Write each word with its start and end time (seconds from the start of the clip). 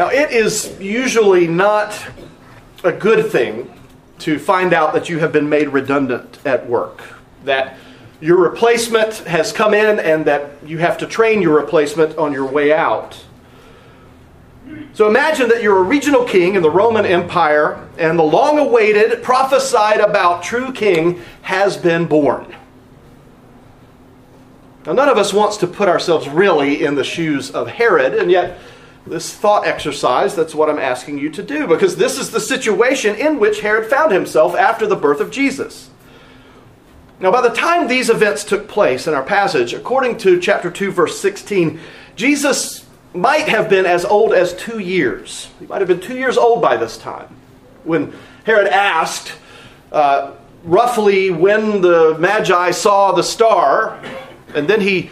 Now, 0.00 0.08
it 0.08 0.30
is 0.30 0.80
usually 0.80 1.46
not 1.46 1.94
a 2.82 2.90
good 2.90 3.30
thing 3.30 3.70
to 4.20 4.38
find 4.38 4.72
out 4.72 4.94
that 4.94 5.10
you 5.10 5.18
have 5.18 5.30
been 5.30 5.50
made 5.50 5.68
redundant 5.68 6.38
at 6.46 6.66
work, 6.66 7.02
that 7.44 7.76
your 8.18 8.38
replacement 8.38 9.18
has 9.26 9.52
come 9.52 9.74
in 9.74 9.98
and 9.98 10.24
that 10.24 10.52
you 10.64 10.78
have 10.78 10.96
to 10.96 11.06
train 11.06 11.42
your 11.42 11.54
replacement 11.54 12.16
on 12.16 12.32
your 12.32 12.46
way 12.46 12.72
out. 12.72 13.22
So 14.94 15.06
imagine 15.06 15.50
that 15.50 15.62
you're 15.62 15.76
a 15.76 15.82
regional 15.82 16.24
king 16.24 16.54
in 16.54 16.62
the 16.62 16.70
Roman 16.70 17.04
Empire, 17.04 17.86
and 17.98 18.18
the 18.18 18.22
long 18.22 18.58
awaited, 18.58 19.22
prophesied 19.22 20.00
about 20.00 20.42
true 20.42 20.72
king 20.72 21.20
has 21.42 21.76
been 21.76 22.06
born. 22.06 22.56
Now, 24.86 24.94
none 24.94 25.10
of 25.10 25.18
us 25.18 25.34
wants 25.34 25.58
to 25.58 25.66
put 25.66 25.90
ourselves 25.90 26.26
really 26.26 26.86
in 26.86 26.94
the 26.94 27.04
shoes 27.04 27.50
of 27.50 27.68
Herod, 27.68 28.14
and 28.14 28.30
yet, 28.30 28.58
this 29.06 29.34
thought 29.34 29.66
exercise, 29.66 30.34
that's 30.36 30.54
what 30.54 30.68
I'm 30.68 30.78
asking 30.78 31.18
you 31.18 31.30
to 31.30 31.42
do, 31.42 31.66
because 31.66 31.96
this 31.96 32.18
is 32.18 32.30
the 32.30 32.40
situation 32.40 33.16
in 33.16 33.38
which 33.38 33.60
Herod 33.60 33.88
found 33.88 34.12
himself 34.12 34.54
after 34.54 34.86
the 34.86 34.96
birth 34.96 35.20
of 35.20 35.30
Jesus. 35.30 35.90
Now, 37.18 37.30
by 37.30 37.42
the 37.42 37.54
time 37.54 37.86
these 37.86 38.08
events 38.08 38.44
took 38.44 38.68
place 38.68 39.06
in 39.06 39.14
our 39.14 39.22
passage, 39.22 39.74
according 39.74 40.18
to 40.18 40.40
chapter 40.40 40.70
2, 40.70 40.90
verse 40.90 41.20
16, 41.20 41.78
Jesus 42.16 42.86
might 43.12 43.48
have 43.48 43.68
been 43.68 43.86
as 43.86 44.04
old 44.04 44.32
as 44.32 44.54
two 44.54 44.78
years. 44.78 45.48
He 45.58 45.66
might 45.66 45.80
have 45.80 45.88
been 45.88 46.00
two 46.00 46.16
years 46.16 46.38
old 46.38 46.62
by 46.62 46.76
this 46.76 46.96
time. 46.96 47.28
When 47.84 48.14
Herod 48.44 48.68
asked 48.68 49.32
uh, 49.92 50.32
roughly 50.64 51.30
when 51.30 51.80
the 51.80 52.16
Magi 52.18 52.70
saw 52.70 53.12
the 53.12 53.22
star, 53.22 54.00
and 54.54 54.68
then 54.68 54.80
he 54.80 55.10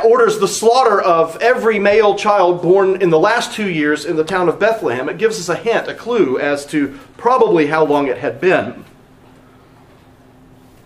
orders 0.00 0.38
the 0.38 0.48
slaughter 0.48 1.00
of 1.00 1.36
every 1.42 1.78
male 1.78 2.14
child 2.14 2.62
born 2.62 3.02
in 3.02 3.10
the 3.10 3.18
last 3.18 3.52
two 3.52 3.68
years 3.68 4.04
in 4.04 4.16
the 4.16 4.24
town 4.24 4.48
of 4.48 4.58
Bethlehem, 4.58 5.08
it 5.08 5.18
gives 5.18 5.38
us 5.38 5.48
a 5.48 5.56
hint, 5.56 5.88
a 5.88 5.94
clue 5.94 6.38
as 6.38 6.64
to 6.66 6.98
probably 7.16 7.66
how 7.66 7.84
long 7.84 8.06
it 8.06 8.18
had 8.18 8.40
been. 8.40 8.84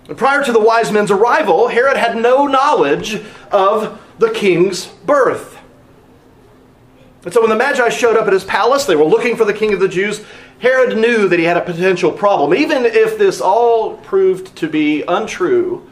And 0.09 0.17
prior 0.17 0.45
to 0.45 0.53
the 0.53 0.61
wise 0.61 0.93
men's 0.93 1.11
arrival, 1.11 1.69
Herod 1.69 1.97
had 1.97 2.17
no 2.17 2.47
knowledge 2.47 3.23
of 3.51 4.01
the 4.19 4.31
king's 4.31 4.87
birth. 4.87 5.59
And 7.25 7.35
so 7.35 7.41
when 7.41 7.51
the 7.51 7.57
Magi 7.57 7.89
showed 7.89 8.17
up 8.17 8.29
at 8.29 8.33
his 8.33 8.45
palace, 8.45 8.85
they 8.85 8.95
were 8.95 9.05
looking 9.05 9.37
for 9.37 9.45
the 9.45 9.53
king 9.53 9.73
of 9.73 9.81
the 9.81 9.89
Jews. 9.89 10.25
Herod 10.61 10.97
knew 10.97 11.29
that 11.29 11.39
he 11.39 11.45
had 11.45 11.57
a 11.57 11.61
potential 11.61 12.13
problem. 12.13 12.55
Even 12.55 12.85
if 12.85 13.19
this 13.19 13.41
all 13.41 13.97
proved 13.97 14.55
to 14.57 14.69
be 14.69 15.03
untrue, 15.03 15.91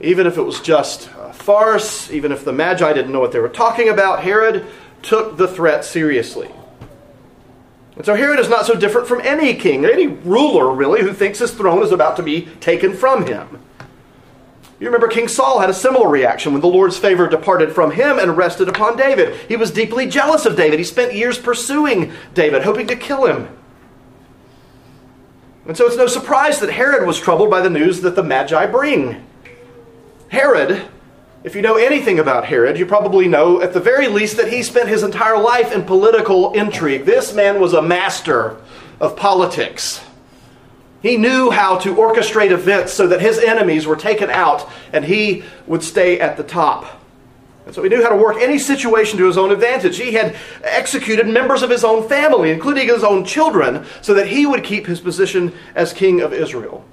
even 0.00 0.26
if 0.26 0.38
it 0.38 0.42
was 0.42 0.60
just 0.60 1.10
farce, 1.38 2.10
even 2.10 2.32
if 2.32 2.44
the 2.44 2.52
Magi 2.52 2.92
didn't 2.92 3.12
know 3.12 3.20
what 3.20 3.32
they 3.32 3.38
were 3.38 3.48
talking 3.48 3.88
about, 3.88 4.22
Herod 4.22 4.66
took 5.02 5.36
the 5.36 5.48
threat 5.48 5.84
seriously. 5.84 6.50
And 7.96 8.04
so 8.04 8.14
Herod 8.14 8.38
is 8.38 8.48
not 8.48 8.66
so 8.66 8.74
different 8.74 9.08
from 9.08 9.20
any 9.22 9.54
king, 9.54 9.84
any 9.84 10.06
ruler 10.06 10.72
really, 10.72 11.02
who 11.02 11.12
thinks 11.12 11.38
his 11.38 11.52
throne 11.52 11.82
is 11.82 11.90
about 11.92 12.16
to 12.16 12.22
be 12.22 12.42
taken 12.60 12.94
from 12.94 13.26
him. 13.26 13.60
You 14.80 14.86
remember 14.86 15.08
King 15.08 15.26
Saul 15.26 15.58
had 15.58 15.70
a 15.70 15.74
similar 15.74 16.08
reaction 16.08 16.52
when 16.52 16.60
the 16.60 16.68
Lord's 16.68 16.96
favor 16.96 17.28
departed 17.28 17.72
from 17.72 17.90
him 17.90 18.18
and 18.18 18.36
rested 18.36 18.68
upon 18.68 18.96
David. 18.96 19.34
He 19.48 19.56
was 19.56 19.72
deeply 19.72 20.06
jealous 20.06 20.46
of 20.46 20.54
David. 20.54 20.78
He 20.78 20.84
spent 20.84 21.14
years 21.14 21.36
pursuing 21.36 22.12
David, 22.34 22.62
hoping 22.62 22.86
to 22.86 22.94
kill 22.94 23.26
him. 23.26 23.48
And 25.66 25.76
so 25.76 25.86
it's 25.86 25.96
no 25.96 26.06
surprise 26.06 26.60
that 26.60 26.70
Herod 26.70 27.06
was 27.06 27.18
troubled 27.18 27.50
by 27.50 27.60
the 27.60 27.68
news 27.68 28.00
that 28.02 28.14
the 28.14 28.22
Magi 28.22 28.66
bring. 28.66 29.26
Herod, 30.28 30.88
if 31.44 31.54
you 31.54 31.62
know 31.62 31.76
anything 31.76 32.18
about 32.18 32.44
Herod, 32.44 32.78
you 32.78 32.86
probably 32.86 33.28
know 33.28 33.60
at 33.62 33.72
the 33.72 33.80
very 33.80 34.08
least 34.08 34.36
that 34.36 34.52
he 34.52 34.62
spent 34.62 34.88
his 34.88 35.02
entire 35.02 35.38
life 35.38 35.72
in 35.72 35.84
political 35.84 36.52
intrigue. 36.52 37.04
This 37.04 37.32
man 37.32 37.60
was 37.60 37.74
a 37.74 37.82
master 37.82 38.56
of 39.00 39.16
politics. 39.16 40.00
He 41.00 41.16
knew 41.16 41.50
how 41.50 41.78
to 41.78 41.94
orchestrate 41.94 42.50
events 42.50 42.92
so 42.92 43.06
that 43.06 43.20
his 43.20 43.38
enemies 43.38 43.86
were 43.86 43.94
taken 43.96 44.30
out 44.30 44.68
and 44.92 45.04
he 45.04 45.44
would 45.68 45.84
stay 45.84 46.18
at 46.18 46.36
the 46.36 46.42
top. 46.42 47.00
And 47.66 47.74
so 47.74 47.82
he 47.82 47.88
knew 47.88 48.02
how 48.02 48.08
to 48.08 48.16
work 48.16 48.38
any 48.40 48.58
situation 48.58 49.18
to 49.18 49.26
his 49.26 49.38
own 49.38 49.52
advantage. 49.52 49.98
He 49.98 50.14
had 50.14 50.34
executed 50.62 51.28
members 51.28 51.62
of 51.62 51.70
his 51.70 51.84
own 51.84 52.08
family, 52.08 52.50
including 52.50 52.88
his 52.88 53.04
own 53.04 53.24
children, 53.24 53.84
so 54.00 54.14
that 54.14 54.26
he 54.26 54.46
would 54.46 54.64
keep 54.64 54.86
his 54.86 55.00
position 55.00 55.52
as 55.74 55.92
king 55.92 56.20
of 56.20 56.32
Israel. 56.32 56.84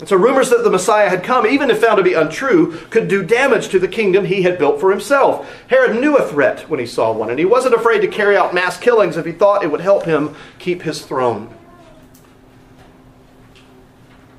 And 0.00 0.08
so 0.08 0.16
rumors 0.16 0.50
that 0.50 0.64
the 0.64 0.70
Messiah 0.70 1.08
had 1.08 1.22
come, 1.22 1.46
even 1.46 1.70
if 1.70 1.80
found 1.80 1.98
to 1.98 2.02
be 2.02 2.14
untrue, 2.14 2.78
could 2.90 3.06
do 3.06 3.22
damage 3.22 3.68
to 3.68 3.78
the 3.78 3.86
kingdom 3.86 4.24
he 4.24 4.42
had 4.42 4.58
built 4.58 4.80
for 4.80 4.90
himself. 4.90 5.48
Herod 5.68 6.00
knew 6.00 6.16
a 6.16 6.26
threat 6.26 6.68
when 6.68 6.80
he 6.80 6.86
saw 6.86 7.12
one, 7.12 7.30
and 7.30 7.38
he 7.38 7.44
wasn't 7.44 7.76
afraid 7.76 8.00
to 8.00 8.08
carry 8.08 8.36
out 8.36 8.54
mass 8.54 8.76
killings 8.76 9.16
if 9.16 9.24
he 9.24 9.32
thought 9.32 9.62
it 9.62 9.70
would 9.70 9.80
help 9.80 10.04
him 10.04 10.34
keep 10.58 10.82
his 10.82 11.06
throne. 11.06 11.54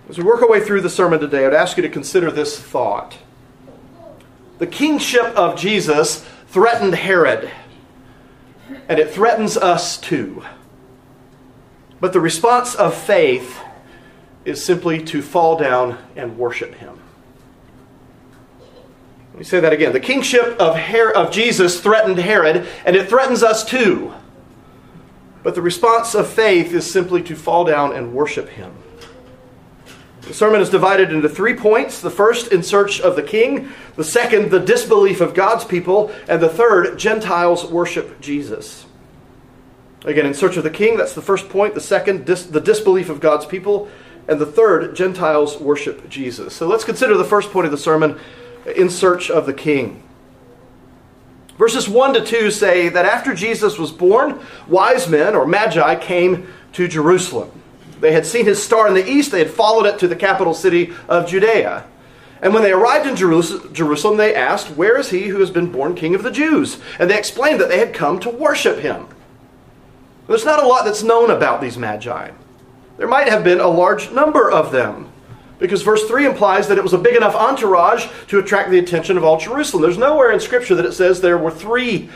As 0.09 0.17
we 0.17 0.25
work 0.25 0.41
our 0.41 0.49
way 0.49 0.59
through 0.59 0.81
the 0.81 0.89
sermon 0.89 1.19
today, 1.19 1.45
I'd 1.45 1.53
ask 1.53 1.77
you 1.77 1.83
to 1.83 1.89
consider 1.89 2.29
this 2.31 2.59
thought. 2.59 3.17
The 4.59 4.67
kingship 4.67 5.25
of 5.35 5.57
Jesus 5.57 6.25
threatened 6.47 6.95
Herod, 6.95 7.49
and 8.89 8.99
it 8.99 9.09
threatens 9.09 9.55
us 9.55 9.97
too. 9.97 10.43
But 12.01 12.13
the 12.13 12.19
response 12.19 12.75
of 12.75 12.93
faith 12.93 13.61
is 14.45 14.63
simply 14.63 15.03
to 15.05 15.21
fall 15.21 15.57
down 15.57 15.97
and 16.15 16.37
worship 16.37 16.75
him. 16.75 16.99
Let 19.31 19.39
me 19.39 19.43
say 19.43 19.59
that 19.59 19.73
again. 19.73 19.91
The 19.91 19.99
kingship 19.99 20.55
of, 20.59 20.77
Her- 20.77 21.11
of 21.11 21.31
Jesus 21.31 21.81
threatened 21.81 22.17
Herod, 22.17 22.67
and 22.85 22.95
it 22.95 23.09
threatens 23.09 23.43
us 23.43 23.65
too. 23.65 24.13
But 25.43 25.55
the 25.55 25.61
response 25.61 26.15
of 26.15 26.27
faith 26.27 26.73
is 26.73 26.89
simply 26.89 27.21
to 27.23 27.35
fall 27.35 27.65
down 27.65 27.93
and 27.93 28.13
worship 28.13 28.49
him. 28.49 28.73
The 30.21 30.33
sermon 30.33 30.61
is 30.61 30.69
divided 30.69 31.11
into 31.11 31.29
three 31.29 31.53
points. 31.53 32.01
The 32.01 32.09
first, 32.09 32.51
in 32.51 32.63
search 32.63 32.99
of 32.99 33.15
the 33.15 33.21
king. 33.21 33.71
The 33.95 34.03
second, 34.03 34.49
the 34.49 34.59
disbelief 34.59 35.21
of 35.21 35.35
God's 35.35 35.65
people. 35.65 36.11
And 36.27 36.41
the 36.41 36.49
third, 36.49 36.97
Gentiles 36.97 37.69
worship 37.69 38.19
Jesus. 38.21 38.85
Again, 40.03 40.25
in 40.25 40.33
search 40.33 40.57
of 40.57 40.63
the 40.63 40.69
king, 40.69 40.97
that's 40.97 41.13
the 41.13 41.21
first 41.21 41.49
point. 41.49 41.75
The 41.75 41.81
second, 41.81 42.25
dis- 42.25 42.45
the 42.45 42.61
disbelief 42.61 43.09
of 43.09 43.19
God's 43.19 43.45
people. 43.45 43.89
And 44.27 44.39
the 44.39 44.45
third, 44.45 44.95
Gentiles 44.95 45.59
worship 45.59 46.09
Jesus. 46.09 46.55
So 46.55 46.67
let's 46.67 46.83
consider 46.83 47.15
the 47.15 47.23
first 47.23 47.51
point 47.51 47.65
of 47.65 47.71
the 47.71 47.77
sermon, 47.77 48.19
in 48.75 48.89
search 48.89 49.29
of 49.29 49.45
the 49.45 49.53
king. 49.53 50.01
Verses 51.57 51.87
1 51.87 52.15
to 52.15 52.25
2 52.25 52.51
say 52.51 52.89
that 52.89 53.05
after 53.05 53.33
Jesus 53.33 53.77
was 53.77 53.91
born, 53.91 54.39
wise 54.67 55.07
men 55.07 55.35
or 55.35 55.45
magi 55.45 55.95
came 55.95 56.47
to 56.73 56.87
Jerusalem. 56.87 57.51
They 58.01 58.11
had 58.11 58.25
seen 58.25 58.45
his 58.45 58.61
star 58.61 58.87
in 58.87 58.93
the 58.93 59.07
east, 59.07 59.31
they 59.31 59.39
had 59.39 59.51
followed 59.51 59.85
it 59.85 59.99
to 59.99 60.07
the 60.07 60.15
capital 60.15 60.53
city 60.53 60.93
of 61.07 61.27
Judea. 61.27 61.85
And 62.41 62.53
when 62.53 62.63
they 62.63 62.73
arrived 62.73 63.07
in 63.07 63.15
Jerusalem, 63.15 64.17
they 64.17 64.35
asked, 64.35 64.71
Where 64.71 64.97
is 64.99 65.09
he 65.09 65.27
who 65.27 65.39
has 65.39 65.49
been 65.49 65.71
born 65.71 65.95
king 65.95 66.13
of 66.13 66.23
the 66.23 66.31
Jews? 66.31 66.79
And 66.99 67.09
they 67.09 67.17
explained 67.17 67.61
that 67.61 67.69
they 67.69 67.79
had 67.79 67.93
come 67.93 68.19
to 68.19 68.29
worship 68.29 68.79
him. 68.79 69.07
There's 70.27 70.45
not 70.45 70.61
a 70.61 70.67
lot 70.67 70.83
that's 70.83 71.03
known 71.03 71.31
about 71.31 71.61
these 71.61 71.77
magi. 71.77 72.31
There 72.97 73.07
might 73.07 73.29
have 73.29 73.43
been 73.43 73.59
a 73.59 73.67
large 73.67 74.11
number 74.11 74.49
of 74.49 74.71
them. 74.71 75.11
Because 75.57 75.81
verse 75.81 76.05
3 76.05 76.25
implies 76.25 76.67
that 76.67 76.77
it 76.77 76.83
was 76.83 76.93
a 76.93 76.97
big 76.97 77.15
enough 77.15 77.35
entourage 77.35 78.07
to 78.27 78.39
attract 78.39 78.71
the 78.71 78.79
attention 78.79 79.17
of 79.17 79.23
all 79.23 79.39
Jerusalem. 79.39 79.81
There's 79.81 79.97
nowhere 79.97 80.31
in 80.31 80.39
Scripture 80.39 80.75
that 80.75 80.85
it 80.85 80.93
says 80.93 81.21
there 81.21 81.37
were 81.37 81.51
three 81.51 82.09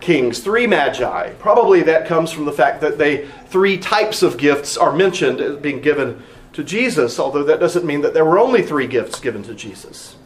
kings, 0.00 0.40
three 0.40 0.66
magi. 0.66 1.30
Probably 1.38 1.82
that 1.82 2.06
comes 2.06 2.30
from 2.30 2.44
the 2.44 2.52
fact 2.52 2.80
that 2.82 2.98
they 2.98 3.26
three 3.46 3.78
types 3.78 4.22
of 4.22 4.36
gifts 4.36 4.76
are 4.76 4.94
mentioned 4.94 5.40
as 5.40 5.56
being 5.56 5.80
given 5.80 6.22
to 6.52 6.62
Jesus, 6.62 7.18
although 7.18 7.42
that 7.44 7.58
doesn't 7.58 7.84
mean 7.84 8.02
that 8.02 8.14
there 8.14 8.24
were 8.24 8.38
only 8.38 8.62
three 8.62 8.86
gifts 8.86 9.18
given 9.18 9.42
to 9.44 9.54
Jesus. 9.54 10.16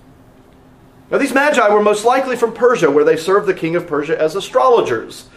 Now, 1.11 1.17
these 1.17 1.33
magi 1.33 1.67
were 1.69 1.83
most 1.83 2.05
likely 2.05 2.37
from 2.37 2.53
Persia, 2.53 2.91
where 2.91 3.05
they 3.05 3.17
served 3.17 3.47
the 3.47 3.55
king 3.55 3.77
of 3.77 3.87
Persia 3.87 4.21
as 4.21 4.37
astrologers. 4.37 5.29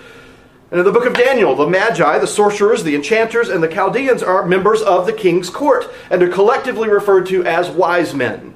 And 0.72 0.80
in 0.80 0.86
the 0.86 0.92
book 0.94 1.06
of 1.06 1.14
Daniel, 1.14 1.54
the 1.54 1.68
Magi, 1.68 2.18
the 2.20 2.26
sorcerers, 2.26 2.86
the 2.86 2.96
enchanters, 2.96 3.50
and 3.50 3.62
the 3.62 3.68
Chaldeans 3.68 4.24
are 4.24 4.46
members 4.46 4.82
of 4.82 5.06
the 5.06 5.12
king's 5.12 5.50
court 5.50 5.92
and 6.10 6.24
are 6.24 6.30
collectively 6.30 6.88
referred 6.88 7.26
to 7.28 7.44
as 7.44 7.70
wise 7.70 8.16
men. 8.16 8.56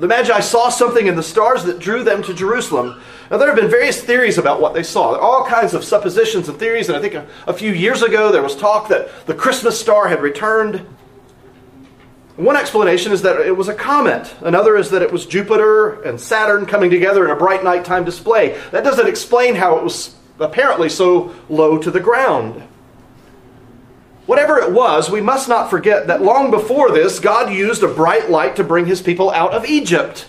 The 0.00 0.08
Magi 0.08 0.40
saw 0.40 0.70
something 0.70 1.06
in 1.06 1.14
the 1.14 1.22
stars 1.22 1.62
that 1.64 1.78
drew 1.78 2.02
them 2.02 2.20
to 2.24 2.34
Jerusalem. 2.34 3.00
Now, 3.30 3.36
there 3.36 3.46
have 3.46 3.56
been 3.56 3.70
various 3.70 4.02
theories 4.02 4.36
about 4.36 4.60
what 4.60 4.74
they 4.74 4.82
saw. 4.82 5.12
There 5.12 5.20
are 5.20 5.24
all 5.24 5.46
kinds 5.46 5.72
of 5.72 5.84
suppositions 5.84 6.48
and 6.48 6.58
theories, 6.58 6.88
and 6.88 6.98
I 6.98 7.00
think 7.00 7.14
a, 7.14 7.28
a 7.46 7.52
few 7.52 7.70
years 7.70 8.02
ago 8.02 8.32
there 8.32 8.42
was 8.42 8.56
talk 8.56 8.88
that 8.88 9.08
the 9.26 9.34
Christmas 9.34 9.78
star 9.78 10.08
had 10.08 10.20
returned. 10.20 10.84
One 12.34 12.56
explanation 12.56 13.12
is 13.12 13.22
that 13.22 13.40
it 13.40 13.56
was 13.56 13.68
a 13.68 13.74
comet. 13.74 14.34
Another 14.40 14.76
is 14.76 14.90
that 14.90 15.00
it 15.00 15.12
was 15.12 15.26
Jupiter 15.26 16.02
and 16.02 16.20
Saturn 16.20 16.66
coming 16.66 16.90
together 16.90 17.24
in 17.24 17.30
a 17.30 17.36
bright 17.36 17.62
nighttime 17.62 18.04
display. 18.04 18.60
That 18.72 18.82
doesn't 18.82 19.06
explain 19.06 19.54
how 19.54 19.78
it 19.78 19.84
was 19.84 20.16
apparently 20.38 20.88
so 20.88 21.34
low 21.48 21.78
to 21.78 21.90
the 21.90 22.00
ground. 22.00 22.62
Whatever 24.26 24.58
it 24.58 24.72
was, 24.72 25.10
we 25.10 25.20
must 25.20 25.48
not 25.48 25.68
forget 25.68 26.06
that 26.06 26.22
long 26.22 26.50
before 26.50 26.90
this, 26.90 27.20
God 27.20 27.52
used 27.52 27.82
a 27.82 27.88
bright 27.88 28.30
light 28.30 28.56
to 28.56 28.64
bring 28.64 28.86
his 28.86 29.02
people 29.02 29.30
out 29.30 29.52
of 29.52 29.66
Egypt. 29.66 30.26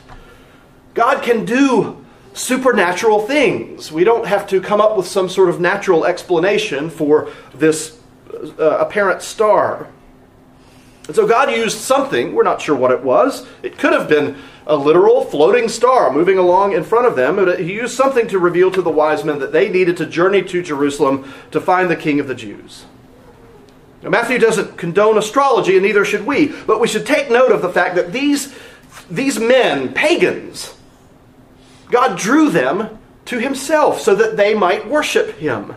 God 0.94 1.24
can 1.24 1.46
do 1.46 2.06
supernatural 2.34 3.22
things. 3.22 3.92
We 3.92 4.04
don't 4.04 4.28
have 4.28 4.48
to 4.48 4.60
come 4.60 4.82
up 4.82 4.98
with 4.98 5.08
some 5.08 5.30
sort 5.30 5.48
of 5.48 5.62
natural 5.62 6.06
explanation 6.06 6.90
for 6.90 7.32
this 7.54 7.98
uh, 8.60 8.78
apparent 8.80 9.22
star. 9.22 9.90
And 11.08 11.16
so 11.16 11.26
God 11.26 11.52
used 11.52 11.78
something, 11.78 12.34
we're 12.34 12.44
not 12.44 12.62
sure 12.62 12.76
what 12.76 12.92
it 12.92 13.04
was. 13.04 13.48
It 13.64 13.78
could 13.78 13.94
have 13.94 14.10
been 14.10 14.38
a 14.68 14.76
literal 14.76 15.24
floating 15.26 15.70
star 15.70 16.12
moving 16.12 16.38
along 16.38 16.74
in 16.74 16.84
front 16.84 17.06
of 17.06 17.16
them. 17.16 17.38
He 17.58 17.74
used 17.74 17.96
something 17.96 18.28
to 18.30 18.40
reveal 18.40 18.72
to 18.72 18.82
the 18.82 18.90
wise 18.90 19.24
men 19.24 19.40
that 19.40 19.52
they 19.52 19.70
needed 19.70 19.98
to 19.98 20.06
journey 20.06 20.42
to 20.44 20.64
Jerusalem 20.64 21.32
to 21.52 21.62
find 21.62 21.90
the 21.90 21.96
king 21.96 22.20
of 22.20 22.28
the 22.28 22.36
Jews. 22.36 22.86
Now, 24.02 24.10
Matthew 24.10 24.38
doesn't 24.38 24.78
condone 24.78 25.18
astrology, 25.18 25.74
and 25.74 25.84
neither 25.84 26.06
should 26.06 26.26
we, 26.26 26.48
but 26.48 26.80
we 26.80 26.88
should 26.88 27.06
take 27.06 27.30
note 27.30 27.52
of 27.52 27.62
the 27.62 27.70
fact 27.70 27.96
that 27.96 28.14
these, 28.14 28.54
these 29.10 29.40
men, 29.40 29.94
pagans, 29.94 30.76
God 31.90 32.18
drew 32.18 32.50
them 32.50 33.00
to 33.26 33.40
himself 33.40 34.00
so 34.00 34.16
that 34.16 34.38
they 34.38 34.54
might 34.54 34.88
worship 34.88 35.38
him. 35.38 35.76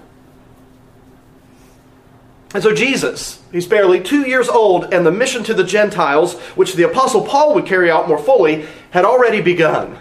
And 2.54 2.62
so 2.62 2.74
Jesus, 2.74 3.42
he's 3.52 3.66
barely 3.66 4.00
two 4.00 4.26
years 4.26 4.48
old, 4.48 4.94
and 4.94 5.04
the 5.04 5.12
mission 5.12 5.44
to 5.44 5.54
the 5.54 5.64
Gentiles, 5.64 6.38
which 6.56 6.74
the 6.74 6.84
Apostle 6.84 7.22
Paul 7.22 7.54
would 7.54 7.66
carry 7.66 7.90
out 7.90 8.08
more 8.08 8.18
fully, 8.18 8.66
had 8.90 9.04
already 9.04 9.42
begun. 9.42 9.98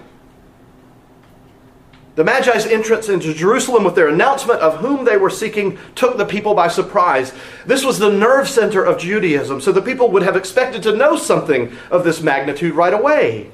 The 2.16 2.24
Magi's 2.24 2.66
entrance 2.66 3.10
into 3.10 3.34
Jerusalem 3.34 3.84
with 3.84 3.94
their 3.94 4.08
announcement 4.08 4.62
of 4.62 4.78
whom 4.78 5.06
they 5.06 5.18
were 5.18 5.30
seeking 5.30 5.78
took 5.94 6.18
the 6.18 6.26
people 6.26 6.56
by 6.56 6.68
surprise. 6.68 7.32
This 7.66 7.86
was 7.86 8.00
the 8.00 8.10
nerve 8.10 8.50
center 8.50 8.84
of 8.84 8.98
Judaism, 8.98 9.62
so 9.62 9.72
the 9.72 9.84
people 9.84 10.10
would 10.10 10.24
have 10.24 10.36
expected 10.36 10.82
to 10.84 10.96
know 10.96 11.16
something 11.16 11.72
of 11.92 12.04
this 12.04 12.22
magnitude 12.22 12.74
right 12.74 12.94
away. 12.94 13.52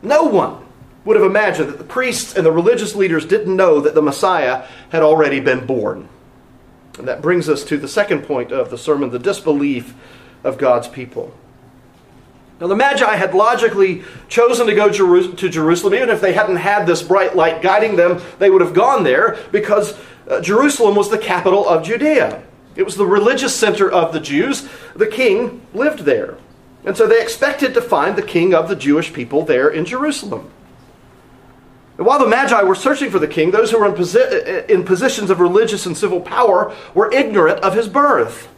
No 0.00 0.24
one 0.24 0.64
would 1.04 1.16
have 1.16 1.26
imagined 1.26 1.70
that 1.70 1.78
the 1.78 1.84
priests 1.84 2.36
and 2.36 2.46
the 2.46 2.52
religious 2.52 2.94
leaders 2.94 3.26
didn't 3.26 3.56
know 3.56 3.80
that 3.80 3.94
the 3.94 4.02
Messiah 4.02 4.66
had 4.90 5.02
already 5.02 5.40
been 5.40 5.66
born. 5.66 6.08
And 6.98 7.06
that 7.08 7.22
brings 7.22 7.48
us 7.48 7.64
to 7.64 7.76
the 7.76 7.88
second 7.88 8.22
point 8.22 8.52
of 8.52 8.70
the 8.70 8.78
sermon 8.78 9.10
the 9.10 9.18
disbelief 9.18 9.94
of 10.44 10.58
God's 10.58 10.88
people. 10.88 11.32
Now, 12.60 12.66
the 12.66 12.76
Magi 12.76 13.16
had 13.16 13.34
logically 13.34 14.02
chosen 14.28 14.66
to 14.66 14.74
go 14.74 14.90
to 14.90 15.48
Jerusalem, 15.48 15.94
even 15.94 16.10
if 16.10 16.20
they 16.20 16.34
hadn't 16.34 16.56
had 16.56 16.86
this 16.86 17.02
bright 17.02 17.34
light 17.34 17.62
guiding 17.62 17.96
them, 17.96 18.20
they 18.38 18.50
would 18.50 18.60
have 18.60 18.74
gone 18.74 19.02
there 19.02 19.38
because 19.50 19.98
uh, 20.28 20.42
Jerusalem 20.42 20.94
was 20.94 21.10
the 21.10 21.16
capital 21.16 21.66
of 21.66 21.82
Judea. 21.82 22.42
It 22.76 22.82
was 22.82 22.96
the 22.96 23.06
religious 23.06 23.56
center 23.56 23.90
of 23.90 24.12
the 24.12 24.20
Jews. 24.20 24.68
The 24.94 25.06
king 25.06 25.62
lived 25.72 26.00
there. 26.00 26.36
And 26.84 26.96
so 26.96 27.06
they 27.06 27.22
expected 27.22 27.74
to 27.74 27.82
find 27.82 28.16
the 28.16 28.22
king 28.22 28.54
of 28.54 28.68
the 28.68 28.76
Jewish 28.76 29.12
people 29.12 29.44
there 29.44 29.68
in 29.68 29.84
Jerusalem. 29.86 30.50
And 32.00 32.06
while 32.06 32.18
the 32.18 32.26
Magi 32.26 32.62
were 32.62 32.74
searching 32.74 33.10
for 33.10 33.18
the 33.18 33.28
king, 33.28 33.50
those 33.50 33.70
who 33.70 33.78
were 33.78 33.84
in, 33.84 33.92
posi- 33.92 34.70
in 34.70 34.84
positions 34.84 35.28
of 35.28 35.38
religious 35.38 35.84
and 35.84 35.94
civil 35.94 36.18
power 36.18 36.74
were 36.94 37.12
ignorant 37.12 37.60
of 37.60 37.74
his 37.74 37.88
birth. 37.88 38.48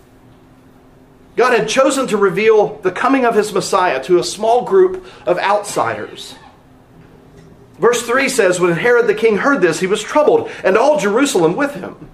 God 1.35 1.59
had 1.59 1.69
chosen 1.69 2.07
to 2.07 2.17
reveal 2.17 2.77
the 2.83 2.93
coming 2.93 3.25
of 3.25 3.35
his 3.35 3.53
Messiah 3.53 4.01
to 4.05 4.21
a 4.21 4.23
small 4.23 4.65
group 4.65 5.05
of 5.27 5.39
outsiders. 5.39 6.37
Verse 7.81 8.03
3 8.03 8.29
says, 8.29 8.61
When 8.61 8.75
Herod 8.75 9.09
the 9.09 9.15
king 9.15 9.39
heard 9.39 9.61
this, 9.61 9.81
he 9.81 9.89
was 9.89 10.05
troubled, 10.05 10.49
and 10.63 10.79
all 10.79 11.01
Jerusalem 11.01 11.57
with 11.57 11.75
him. 11.75 12.11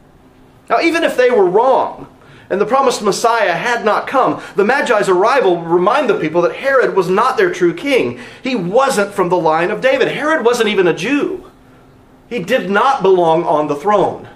Now, 0.70 0.80
even 0.80 1.04
if 1.04 1.18
they 1.18 1.30
were 1.30 1.44
wrong, 1.44 2.06
and 2.50 2.60
the 2.60 2.66
promised 2.66 3.02
Messiah 3.02 3.52
had 3.52 3.84
not 3.84 4.06
come, 4.06 4.42
the 4.56 4.64
Magi's 4.64 5.08
arrival 5.08 5.56
would 5.56 5.66
remind 5.66 6.08
the 6.08 6.18
people 6.18 6.42
that 6.42 6.56
Herod 6.56 6.96
was 6.96 7.08
not 7.08 7.36
their 7.36 7.52
true 7.52 7.74
king. 7.74 8.20
He 8.42 8.54
wasn't 8.54 9.12
from 9.12 9.28
the 9.28 9.36
line 9.36 9.70
of 9.70 9.80
David. 9.80 10.08
Herod 10.08 10.44
wasn't 10.44 10.70
even 10.70 10.88
a 10.88 10.94
Jew. 10.94 11.50
He 12.28 12.38
did 12.42 12.70
not 12.70 13.02
belong 13.02 13.44
on 13.44 13.68
the 13.68 13.76
throne. 13.76 14.28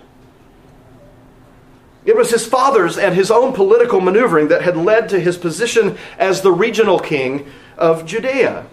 It 2.05 2.17
was 2.17 2.31
his 2.31 2.47
father's 2.47 2.99
and 2.99 3.15
his 3.15 3.31
own 3.31 3.53
political 3.53 4.01
maneuvering 4.01 4.49
that 4.49 4.63
had 4.63 4.77
led 4.77 5.09
to 5.11 5.21
his 5.21 5.37
position 5.37 5.97
as 6.19 6.41
the 6.41 6.53
regional 6.53 6.99
king 6.99 7.47
of 7.79 8.05
Judea. 8.05 8.67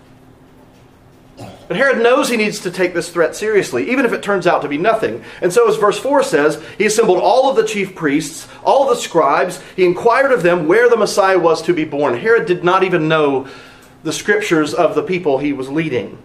But 1.70 1.78
Herod 1.78 2.02
knows 2.02 2.30
he 2.30 2.36
needs 2.36 2.60
to 2.62 2.72
take 2.72 2.96
this 2.96 3.10
threat 3.10 3.36
seriously, 3.36 3.92
even 3.92 4.04
if 4.04 4.12
it 4.12 4.24
turns 4.24 4.48
out 4.48 4.64
to 4.64 4.68
be 4.68 4.80
nothing. 4.80 5.24
And 5.40 5.54
so, 5.54 5.70
as 5.70 5.76
verse 5.76 6.00
4 6.00 6.24
says, 6.24 6.62
he 6.80 6.88
assembled 6.88 7.20
all 7.20 7.48
of 7.48 7.56
the 7.56 7.64
chief 7.64 7.94
priests, 7.94 8.48
all 8.64 8.90
of 8.90 8.98
the 8.98 9.02
scribes. 9.02 9.62
He 9.76 9.86
inquired 9.86 10.32
of 10.32 10.42
them 10.42 10.68
where 10.68 10.90
the 10.90 10.98
Messiah 10.98 11.38
was 11.38 11.62
to 11.62 11.74
be 11.76 11.86
born. 11.86 12.18
Herod 12.18 12.48
did 12.48 12.64
not 12.64 12.84
even 12.84 13.08
know 13.08 13.48
the 14.02 14.12
scriptures 14.12 14.74
of 14.74 14.96
the 14.96 15.04
people 15.04 15.38
he 15.38 15.54
was 15.54 15.70
leading. 15.70 16.18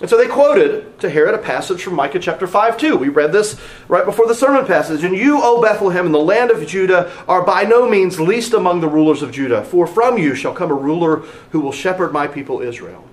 And 0.00 0.10
so 0.10 0.16
they 0.16 0.26
quoted 0.26 0.98
to 0.98 1.08
Herod 1.08 1.36
a 1.36 1.38
passage 1.38 1.84
from 1.84 1.94
Micah 1.94 2.18
chapter 2.18 2.48
5 2.48 2.76
2. 2.76 2.96
We 2.96 3.10
read 3.10 3.30
this 3.30 3.56
right 3.86 4.04
before 4.04 4.26
the 4.26 4.34
sermon 4.34 4.66
passage. 4.66 5.04
And 5.04 5.14
you, 5.14 5.38
O 5.40 5.62
Bethlehem, 5.62 6.06
in 6.06 6.12
the 6.12 6.18
land 6.18 6.50
of 6.50 6.66
Judah, 6.66 7.12
are 7.28 7.44
by 7.44 7.62
no 7.62 7.88
means 7.88 8.18
least 8.18 8.52
among 8.52 8.80
the 8.80 8.88
rulers 8.88 9.22
of 9.22 9.30
Judah, 9.30 9.62
for 9.62 9.86
from 9.86 10.18
you 10.18 10.34
shall 10.34 10.54
come 10.54 10.72
a 10.72 10.74
ruler 10.74 11.18
who 11.50 11.60
will 11.60 11.70
shepherd 11.70 12.12
my 12.12 12.26
people 12.26 12.60
Israel. 12.60 13.04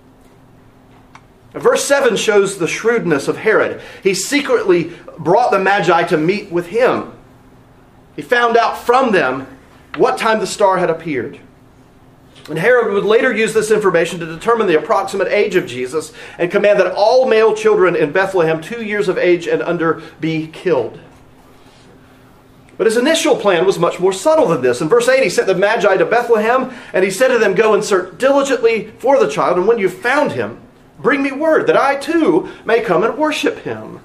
Verse 1.56 1.86
7 1.86 2.18
shows 2.18 2.58
the 2.58 2.68
shrewdness 2.68 3.30
of 3.30 3.38
Herod. 3.38 3.82
He 4.04 4.14
secretly 4.14 4.92
brought 5.18 5.52
the 5.52 5.60
Magi 5.60 6.04
to 6.04 6.18
meet 6.18 6.52
with 6.52 6.68
him. 6.68 7.14
He 8.16 8.22
found 8.22 8.58
out 8.58 8.78
from 8.78 9.14
them 9.14 9.48
what 9.96 10.18
time 10.18 10.40
the 10.40 10.48
star 10.48 10.78
had 10.78 10.90
appeared. 10.90 11.40
And 12.50 12.60
Herod 12.60 12.94
would 12.94 13.06
later 13.06 13.34
use 13.34 13.54
this 13.54 13.72
information 13.72 14.20
to 14.20 14.26
determine 14.26 14.68
the 14.68 14.78
approximate 14.78 15.30
age 15.30 15.56
of 15.56 15.66
Jesus 15.66 16.12
and 16.38 16.52
command 16.52 16.80
that 16.80 16.94
all 16.94 17.28
male 17.28 17.56
children 17.56 17.96
in 17.96 18.12
Bethlehem, 18.12 18.62
two 18.62 18.84
years 18.84 19.08
of 19.08 19.18
age 19.18 19.48
and 19.48 19.62
under, 19.62 20.02
be 20.20 20.48
killed. 20.48 21.00
But 22.78 22.88
his 22.88 22.98
initial 22.98 23.38
plan 23.38 23.66
was 23.66 23.80
much 23.80 24.02
more 24.02 24.12
subtle 24.12 24.50
than 24.50 24.62
this. 24.62 24.82
In 24.82 24.90
verse 24.90 25.08
8, 25.08 25.24
he 25.24 25.30
sent 25.30 25.48
the 25.48 25.56
Magi 25.56 25.96
to 25.96 26.06
Bethlehem, 26.06 26.74
and 26.94 27.06
he 27.06 27.10
said 27.10 27.30
to 27.30 27.40
them, 27.40 27.56
Go 27.56 27.74
and 27.74 27.84
search 27.84 28.18
diligently 28.18 28.92
for 29.00 29.18
the 29.18 29.32
child, 29.32 29.58
and 29.58 29.66
when 29.66 29.80
you've 29.80 29.94
found 29.94 30.34
him, 30.34 30.62
Bring 31.00 31.22
me 31.24 31.32
word 31.32 31.68
that 31.68 31.78
I 31.78 31.96
too 31.96 32.50
may 32.66 32.82
come 32.82 33.04
and 33.04 33.18
worship 33.18 33.60
him. 33.60 34.00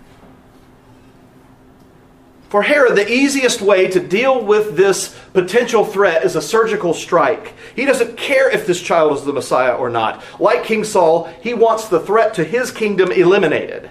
For 2.50 2.62
Herod, 2.62 2.96
the 2.96 3.08
easiest 3.08 3.62
way 3.62 3.86
to 3.86 4.00
deal 4.00 4.44
with 4.44 4.76
this 4.76 5.16
potential 5.32 5.84
threat 5.84 6.24
is 6.24 6.34
a 6.34 6.42
surgical 6.42 6.92
strike. 6.92 7.54
He 7.76 7.84
doesn't 7.84 8.16
care 8.16 8.50
if 8.50 8.66
this 8.66 8.82
child 8.82 9.16
is 9.16 9.24
the 9.24 9.32
Messiah 9.32 9.76
or 9.76 9.88
not. 9.88 10.24
Like 10.40 10.64
King 10.64 10.82
Saul, 10.82 11.26
he 11.40 11.54
wants 11.54 11.86
the 11.86 12.00
threat 12.00 12.34
to 12.34 12.44
his 12.44 12.72
kingdom 12.72 13.12
eliminated. 13.12 13.88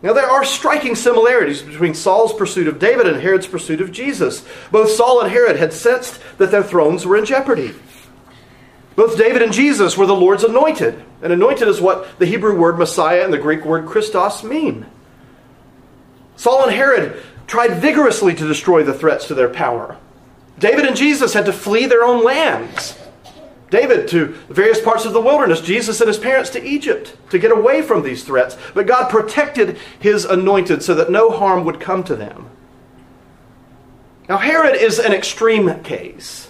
Now, 0.00 0.14
there 0.14 0.30
are 0.30 0.44
striking 0.44 0.94
similarities 0.94 1.60
between 1.60 1.92
Saul's 1.92 2.32
pursuit 2.32 2.68
of 2.68 2.78
David 2.78 3.06
and 3.06 3.20
Herod's 3.20 3.48
pursuit 3.48 3.82
of 3.82 3.92
Jesus. 3.92 4.42
Both 4.70 4.92
Saul 4.92 5.20
and 5.20 5.30
Herod 5.30 5.56
had 5.56 5.74
sensed 5.74 6.18
that 6.38 6.50
their 6.50 6.62
thrones 6.62 7.04
were 7.04 7.16
in 7.16 7.26
jeopardy. 7.26 7.74
Both 8.98 9.16
David 9.16 9.42
and 9.42 9.52
Jesus 9.52 9.96
were 9.96 10.06
the 10.06 10.12
Lord's 10.12 10.42
anointed. 10.42 11.04
And 11.22 11.32
anointed 11.32 11.68
is 11.68 11.80
what 11.80 12.18
the 12.18 12.26
Hebrew 12.26 12.58
word 12.58 12.80
Messiah 12.80 13.22
and 13.22 13.32
the 13.32 13.38
Greek 13.38 13.64
word 13.64 13.86
Christos 13.86 14.42
mean. 14.42 14.86
Saul 16.34 16.64
and 16.64 16.74
Herod 16.74 17.22
tried 17.46 17.74
vigorously 17.74 18.34
to 18.34 18.48
destroy 18.48 18.82
the 18.82 18.92
threats 18.92 19.28
to 19.28 19.36
their 19.36 19.50
power. 19.50 19.96
David 20.58 20.84
and 20.84 20.96
Jesus 20.96 21.32
had 21.32 21.46
to 21.46 21.52
flee 21.52 21.86
their 21.86 22.02
own 22.02 22.24
lands. 22.24 22.98
David 23.70 24.08
to 24.08 24.36
various 24.48 24.80
parts 24.80 25.04
of 25.04 25.12
the 25.12 25.20
wilderness, 25.20 25.60
Jesus 25.60 26.00
and 26.00 26.08
his 26.08 26.18
parents 26.18 26.50
to 26.50 26.64
Egypt 26.64 27.16
to 27.30 27.38
get 27.38 27.52
away 27.52 27.82
from 27.82 28.02
these 28.02 28.24
threats. 28.24 28.56
But 28.74 28.88
God 28.88 29.10
protected 29.10 29.78
his 30.00 30.24
anointed 30.24 30.82
so 30.82 30.96
that 30.96 31.08
no 31.08 31.30
harm 31.30 31.64
would 31.66 31.78
come 31.78 32.02
to 32.02 32.16
them. 32.16 32.50
Now, 34.28 34.38
Herod 34.38 34.74
is 34.74 34.98
an 34.98 35.12
extreme 35.12 35.84
case. 35.84 36.47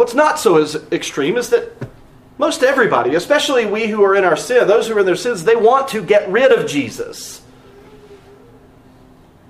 What's 0.00 0.14
not 0.14 0.38
so 0.38 0.56
as 0.56 0.76
extreme 0.90 1.36
is 1.36 1.50
that 1.50 1.70
most 2.38 2.62
everybody, 2.62 3.16
especially 3.16 3.66
we 3.66 3.88
who 3.88 4.02
are 4.02 4.16
in 4.16 4.24
our 4.24 4.34
sin, 4.34 4.66
those 4.66 4.88
who 4.88 4.96
are 4.96 5.00
in 5.00 5.04
their 5.04 5.14
sins, 5.14 5.44
they 5.44 5.56
want 5.56 5.88
to 5.88 6.02
get 6.02 6.26
rid 6.30 6.52
of 6.52 6.66
Jesus. 6.66 7.42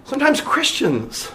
Sometimes 0.07 0.41
Christians, 0.41 1.31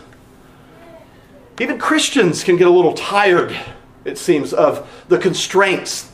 even 1.61 1.77
Christians 1.77 2.43
can 2.43 2.57
get 2.57 2.67
a 2.67 2.69
little 2.69 2.91
tired, 2.91 3.57
it 4.03 4.17
seems, 4.17 4.51
of 4.51 4.85
the 5.07 5.17
constraints, 5.17 6.11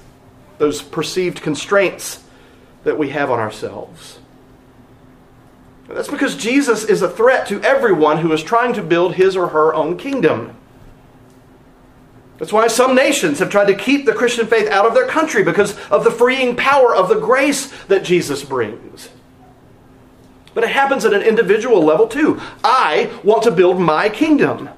those 0.60 0.84
perceived 0.84 1.42
constraints 1.42 2.24
that 2.84 3.00
we 3.00 3.10
have 3.10 3.32
on 3.32 3.40
ourselves. 3.40 4.20
that's 5.88 6.08
because 6.08 6.38
Jesus 6.38 6.84
is 6.84 7.02
a 7.02 7.10
threat 7.10 7.48
to 7.48 7.64
everyone 7.64 8.20
who 8.20 8.32
is 8.32 8.44
trying 8.44 8.74
to 8.74 8.84
build 8.84 9.16
his 9.16 9.36
or 9.36 9.48
her 9.48 9.74
own 9.74 9.98
kingdom. 9.98 10.56
That's 12.42 12.52
why 12.52 12.66
some 12.70 12.96
nations 12.96 13.38
have 13.38 13.52
tried 13.52 13.68
to 13.68 13.76
keep 13.76 14.08
the 14.08 14.16
Christian 14.16 14.48
faith 14.48 14.68
out 14.68 14.88
of 14.88 14.96
their 14.96 15.06
country 15.06 15.44
because 15.44 15.78
of 15.90 16.04
the 16.04 16.10
freeing 16.10 16.56
power 16.56 16.96
of 16.96 17.08
the 17.08 17.20
grace 17.20 17.72
that 17.84 18.04
Jesus 18.04 18.44
brings. 18.44 19.10
But 20.56 20.64
it 20.64 20.72
happens 20.72 21.06
at 21.06 21.14
an 21.14 21.22
individual 21.22 21.84
level 21.84 22.08
too. 22.08 22.42
I 22.64 23.16
want 23.24 23.44
to 23.44 23.52
build 23.52 23.80
my 23.80 24.10
kingdom. 24.10 24.72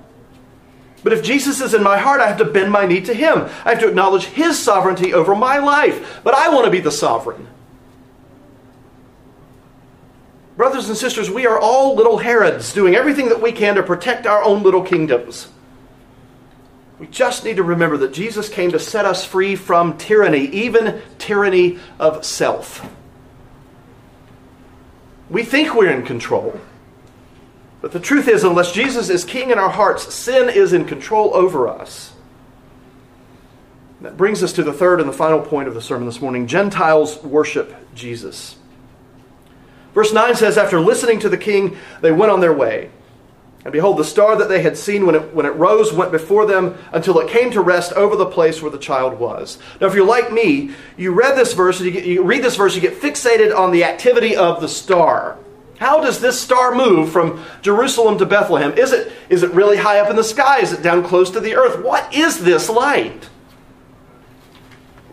But 1.04 1.14
if 1.14 1.24
Jesus 1.24 1.62
is 1.62 1.74
in 1.74 1.82
my 1.82 1.98
heart, 1.98 2.20
I 2.20 2.28
have 2.28 2.38
to 2.40 2.46
bend 2.46 2.70
my 2.70 2.86
knee 2.86 3.00
to 3.00 3.14
him. 3.14 3.50
I 3.64 3.70
have 3.70 3.80
to 3.80 3.88
acknowledge 3.88 4.26
his 4.26 4.60
sovereignty 4.60 5.14
over 5.14 5.34
my 5.34 5.60
life. 5.60 6.20
But 6.22 6.34
I 6.34 6.50
want 6.50 6.66
to 6.66 6.72
be 6.72 6.82
the 6.82 6.92
sovereign. 6.92 7.48
Brothers 10.58 10.90
and 10.90 10.98
sisters, 10.98 11.32
we 11.32 11.48
are 11.48 11.58
all 11.58 11.96
little 11.96 12.18
Herods 12.18 12.74
doing 12.74 12.94
everything 12.94 13.30
that 13.30 13.42
we 13.42 13.54
can 13.54 13.76
to 13.76 13.84
protect 13.84 14.28
our 14.28 14.44
own 14.44 14.64
little 14.64 14.84
kingdoms. 14.84 15.48
We 17.04 17.10
just 17.10 17.44
need 17.44 17.58
to 17.58 17.64
remember 17.64 17.98
that 17.98 18.14
Jesus 18.14 18.48
came 18.48 18.72
to 18.72 18.80
set 18.80 19.04
us 19.04 19.26
free 19.26 19.58
from 19.58 19.98
tyranny, 19.98 20.46
even 20.46 21.02
tyranny 21.18 21.78
of 22.00 22.24
self. 22.24 22.90
We 25.30 25.44
think 25.44 25.76
we're 25.76 25.92
in 25.92 26.06
control. 26.06 26.62
But 27.82 27.92
the 27.92 28.00
truth 28.00 28.30
is, 28.30 28.46
unless 28.46 28.72
Jesus 28.72 29.10
is 29.10 29.26
king 29.26 29.50
in 29.50 29.60
our 29.60 29.70
hearts, 29.70 30.14
sin 30.14 30.48
is 30.48 30.72
in 30.72 30.86
control 30.86 31.36
over 31.36 31.68
us. 31.68 32.14
That 34.00 34.16
brings 34.16 34.42
us 34.42 34.54
to 34.54 34.64
the 34.64 34.72
third 34.72 35.02
and 35.02 35.10
the 35.10 35.14
final 35.14 35.42
point 35.42 35.68
of 35.68 35.74
the 35.74 35.82
sermon 35.82 36.06
this 36.06 36.22
morning 36.22 36.48
Gentiles 36.48 37.22
worship 37.22 37.76
Jesus. 37.94 38.56
Verse 39.94 40.14
9 40.14 40.36
says, 40.36 40.58
After 40.58 40.80
listening 40.80 41.20
to 41.20 41.28
the 41.28 41.38
king, 41.38 41.76
they 42.00 42.14
went 42.14 42.32
on 42.32 42.40
their 42.40 42.54
way. 42.54 42.92
And 43.64 43.72
behold, 43.72 43.98
the 43.98 44.04
star 44.04 44.36
that 44.36 44.50
they 44.50 44.62
had 44.62 44.78
seen 44.78 45.06
when 45.06 45.16
it, 45.16 45.34
when 45.34 45.46
it 45.46 45.56
rose 45.56 45.94
went 45.94 46.12
before 46.12 46.46
them 46.46 46.78
until 46.92 47.20
it 47.20 47.30
came 47.30 47.50
to 47.52 47.62
rest 47.62 47.94
over 47.94 48.16
the 48.16 48.26
place 48.26 48.62
where 48.62 48.72
the 48.72 48.78
child 48.78 49.18
was. 49.20 49.58
Now, 49.80 49.88
if 49.88 49.96
you're 49.96 50.06
like 50.06 50.34
me, 50.34 50.72
you 50.98 51.14
read 51.14 51.38
this 51.38 51.54
verse, 51.54 51.80
you, 51.80 51.92
get, 51.92 52.06
you 52.06 52.24
read 52.24 52.44
this 52.44 52.58
verse, 52.58 52.76
you 52.76 52.82
get 52.82 53.00
fixated 53.00 53.56
on 53.56 53.72
the 53.72 53.86
activity 53.86 54.36
of 54.36 54.60
the 54.60 54.68
star. 54.68 55.38
How 55.80 56.02
does 56.02 56.20
this 56.20 56.40
star 56.40 56.76
move 56.76 57.12
from 57.12 57.44
Jerusalem 57.62 58.18
to 58.18 58.26
Bethlehem? 58.26 58.74
Is 58.78 58.92
it, 58.92 59.12
is 59.30 59.44
it 59.44 59.52
really 59.52 59.78
high 59.78 60.00
up 60.00 60.10
in 60.10 60.18
the 60.18 60.24
sky? 60.24 60.60
Is 60.60 60.74
it 60.74 60.82
down 60.82 61.04
close 61.04 61.32
to 61.32 61.40
the 61.40 61.56
earth? 61.56 61.84
What 61.84 62.14
is 62.14 62.44
this 62.44 62.70
light? 62.70 63.30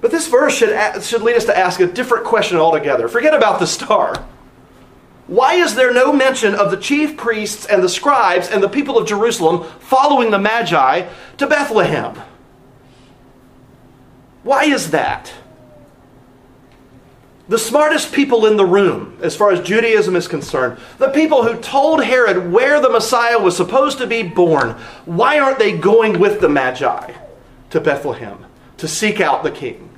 But 0.00 0.10
this 0.10 0.28
verse 0.28 0.56
should, 0.56 1.02
should 1.02 1.22
lead 1.22 1.36
us 1.36 1.44
to 1.44 1.56
ask 1.56 1.78
a 1.80 1.86
different 1.86 2.24
question 2.24 2.56
altogether. 2.56 3.06
Forget 3.08 3.34
about 3.34 3.60
the 3.60 3.66
star. 3.66 4.24
Why 5.30 5.54
is 5.54 5.76
there 5.76 5.92
no 5.92 6.12
mention 6.12 6.56
of 6.56 6.72
the 6.72 6.76
chief 6.76 7.16
priests 7.16 7.64
and 7.64 7.84
the 7.84 7.88
scribes 7.88 8.48
and 8.48 8.60
the 8.60 8.68
people 8.68 8.98
of 8.98 9.06
Jerusalem 9.06 9.62
following 9.78 10.32
the 10.32 10.40
Magi 10.40 11.08
to 11.36 11.46
Bethlehem? 11.46 12.20
Why 14.42 14.64
is 14.64 14.90
that? 14.90 15.32
The 17.48 17.60
smartest 17.60 18.12
people 18.12 18.44
in 18.44 18.56
the 18.56 18.66
room, 18.66 19.18
as 19.22 19.36
far 19.36 19.52
as 19.52 19.60
Judaism 19.60 20.16
is 20.16 20.26
concerned, 20.26 20.80
the 20.98 21.10
people 21.10 21.44
who 21.44 21.60
told 21.60 22.02
Herod 22.02 22.50
where 22.50 22.80
the 22.80 22.90
Messiah 22.90 23.38
was 23.38 23.56
supposed 23.56 23.98
to 23.98 24.08
be 24.08 24.24
born, 24.24 24.70
why 25.04 25.38
aren't 25.38 25.60
they 25.60 25.78
going 25.78 26.18
with 26.18 26.40
the 26.40 26.48
Magi 26.48 27.14
to 27.70 27.80
Bethlehem 27.80 28.46
to 28.78 28.88
seek 28.88 29.20
out 29.20 29.44
the 29.44 29.52
king? 29.52 29.89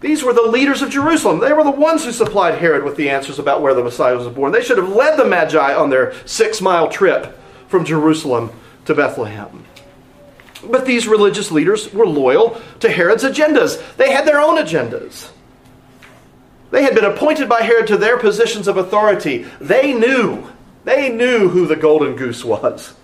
These 0.00 0.22
were 0.22 0.32
the 0.32 0.42
leaders 0.42 0.80
of 0.80 0.90
Jerusalem. 0.90 1.40
They 1.40 1.52
were 1.52 1.64
the 1.64 1.70
ones 1.70 2.04
who 2.04 2.12
supplied 2.12 2.58
Herod 2.58 2.84
with 2.84 2.96
the 2.96 3.10
answers 3.10 3.38
about 3.38 3.62
where 3.62 3.74
the 3.74 3.82
Messiah 3.82 4.16
was 4.16 4.28
born. 4.28 4.52
They 4.52 4.62
should 4.62 4.78
have 4.78 4.90
led 4.90 5.18
the 5.18 5.24
Magi 5.24 5.74
on 5.74 5.90
their 5.90 6.14
six 6.24 6.60
mile 6.60 6.88
trip 6.88 7.36
from 7.66 7.84
Jerusalem 7.84 8.50
to 8.84 8.94
Bethlehem. 8.94 9.64
But 10.64 10.86
these 10.86 11.08
religious 11.08 11.50
leaders 11.50 11.92
were 11.92 12.06
loyal 12.06 12.60
to 12.80 12.90
Herod's 12.90 13.24
agendas. 13.24 13.96
They 13.96 14.12
had 14.12 14.26
their 14.26 14.40
own 14.40 14.56
agendas. 14.56 15.30
They 16.70 16.82
had 16.82 16.94
been 16.94 17.04
appointed 17.04 17.48
by 17.48 17.62
Herod 17.62 17.86
to 17.88 17.96
their 17.96 18.18
positions 18.18 18.68
of 18.68 18.76
authority. 18.76 19.46
They 19.60 19.94
knew, 19.94 20.48
they 20.84 21.08
knew 21.10 21.48
who 21.48 21.66
the 21.66 21.76
golden 21.76 22.14
goose 22.14 22.44
was 22.44 22.94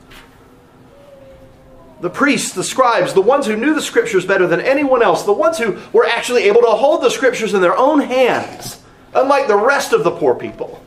the 2.05 2.11
priests, 2.11 2.53
the 2.53 2.63
scribes, 2.63 3.15
the 3.15 3.23
ones 3.23 3.47
who 3.47 3.57
knew 3.57 3.75
the 3.75 3.81
scriptures 3.81 4.27
better 4.27 4.47
than 4.47 4.61
anyone 4.61 5.03
else, 5.03 5.23
the 5.23 5.33
ones 5.33 5.57
who 5.57 5.81
were 5.91 6.05
actually 6.05 6.43
able 6.43 6.61
to 6.61 6.67
hold 6.67 7.03
the 7.03 7.09
scriptures 7.09 7.55
in 7.55 7.63
their 7.63 7.75
own 7.75 7.99
hands, 7.99 8.83
unlike 9.15 9.47
the 9.47 9.57
rest 9.57 9.95
of 9.95 10.05
the 10.05 10.11
poor 10.11 10.35
people. 10.35 10.85